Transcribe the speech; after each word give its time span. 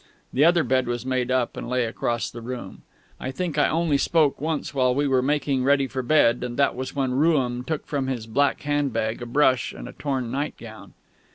The 0.33 0.43
other 0.43 0.63
bed 0.63 0.87
was 0.87 1.05
made 1.05 1.29
up, 1.29 1.55
and 1.55 1.69
lay 1.69 1.85
across 1.85 2.31
the 2.31 2.41
room. 2.41 2.81
I 3.19 3.29
think 3.29 3.59
I 3.59 3.69
only 3.69 3.99
spoke 3.99 4.41
once 4.41 4.73
while 4.73 4.95
we 4.95 5.07
were 5.07 5.21
making 5.21 5.63
ready 5.63 5.85
for 5.85 6.01
bed, 6.01 6.43
and 6.43 6.57
that 6.57 6.75
was 6.75 6.95
when 6.95 7.13
Rooum 7.13 7.63
took 7.63 7.85
from 7.85 8.07
his 8.07 8.25
black 8.25 8.61
hand 8.63 8.93
bag 8.93 9.21
a 9.21 9.27
brush 9.27 9.73
and 9.73 9.87
a 9.87 9.93
torn 9.93 10.31
nightgown. 10.31 10.95